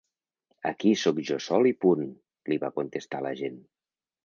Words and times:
Aquí 0.69 0.93
hi 0.93 0.99
sóc 1.01 1.19
jo 1.27 1.37
sol 1.49 1.69
i 1.73 1.75
punt, 1.85 2.09
li 2.53 2.59
va 2.65 2.73
contestar 2.81 3.23
l’agent. 3.29 3.63